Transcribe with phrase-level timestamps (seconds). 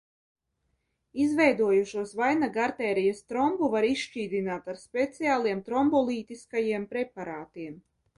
[1.25, 7.77] Izveidojušos vainagartērijas trombu var izšķīdināt ar speciāliem trombolītiskajiem preparātiem.